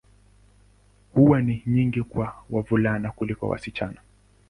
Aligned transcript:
Huwa 1.13 1.41
ni 1.41 1.63
nyingi 1.67 2.03
kwa 2.03 2.35
wavulana 2.49 3.11
kuliko 3.11 3.49
wasichana. 3.49 4.01